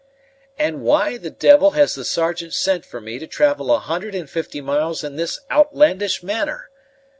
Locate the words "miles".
4.59-5.03